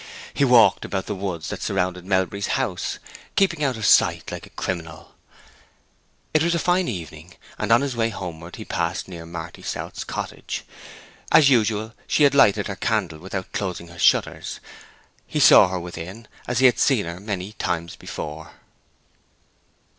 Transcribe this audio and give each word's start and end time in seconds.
He 0.33 0.43
walked 0.43 0.83
about 0.83 1.05
the 1.05 1.13
woods 1.13 1.49
that 1.49 1.61
surrounded 1.61 2.03
Melbury's 2.05 2.57
house, 2.57 2.97
keeping 3.35 3.63
out 3.63 3.77
of 3.77 3.85
sight 3.85 4.31
like 4.31 4.47
a 4.47 4.49
criminal. 4.49 5.13
It 6.33 6.41
was 6.41 6.55
a 6.55 6.57
fine 6.57 6.87
evening, 6.87 7.35
and 7.59 7.71
on 7.71 7.81
his 7.81 7.95
way 7.95 8.09
homeward 8.09 8.55
he 8.55 8.65
passed 8.65 9.07
near 9.07 9.27
Marty 9.27 9.61
South's 9.61 10.03
cottage. 10.03 10.63
As 11.31 11.51
usual 11.51 11.93
she 12.07 12.23
had 12.23 12.33
lighted 12.33 12.65
her 12.65 12.75
candle 12.75 13.19
without 13.19 13.51
closing 13.51 13.89
her 13.89 13.99
shutters; 13.99 14.59
he 15.27 15.39
saw 15.39 15.67
her 15.67 15.79
within 15.79 16.27
as 16.47 16.57
he 16.57 16.65
had 16.65 16.79
seen 16.79 17.05
her 17.05 17.19
many 17.19 17.51
times 17.53 17.95
before. 17.95 18.53